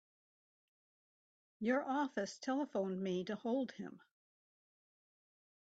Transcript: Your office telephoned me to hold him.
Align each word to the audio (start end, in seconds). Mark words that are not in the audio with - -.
Your 1.59 1.87
office 1.87 2.39
telephoned 2.39 3.03
me 3.03 3.23
to 3.25 3.35
hold 3.35 3.73
him. 3.73 4.01